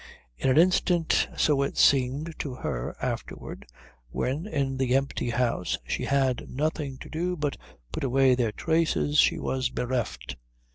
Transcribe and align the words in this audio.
In 0.35 0.49
an 0.49 0.57
instant, 0.57 1.27
so 1.37 1.61
it 1.61 1.77
seemed 1.77 2.33
to 2.39 2.55
her 2.55 2.95
afterward 3.03 3.67
when 4.09 4.47
in 4.47 4.77
the 4.77 4.95
empty 4.95 5.29
house 5.29 5.77
she 5.85 6.05
had 6.05 6.49
nothing 6.49 6.97
to 7.01 7.09
do 7.11 7.37
but 7.37 7.55
put 7.91 8.03
away 8.03 8.33
their 8.33 8.51
traces, 8.51 9.19
she 9.19 9.37
was 9.37 9.69
bereft. 9.69 10.37